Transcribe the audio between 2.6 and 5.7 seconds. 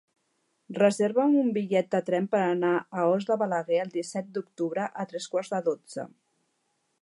a Os de Balaguer el disset d'octubre a tres quarts de